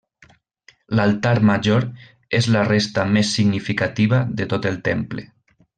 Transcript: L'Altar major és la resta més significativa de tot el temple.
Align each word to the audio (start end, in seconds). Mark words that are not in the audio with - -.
L'Altar 0.99 1.33
major 1.49 1.85
és 2.39 2.49
la 2.57 2.65
resta 2.71 3.07
més 3.19 3.37
significativa 3.39 4.27
de 4.41 4.53
tot 4.55 4.71
el 4.73 4.85
temple. 4.93 5.33